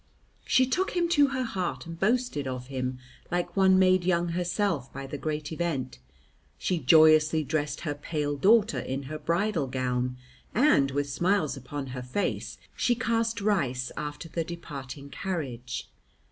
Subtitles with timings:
[0.47, 2.97] She took him to her heart and boasted of him;
[3.29, 5.99] like one made young herself by the great event,
[6.57, 10.17] she joyously dressed her pale daughter in her bridal gown,
[10.55, 15.87] and, with smiles upon her face, she cast rice after the departing carriage.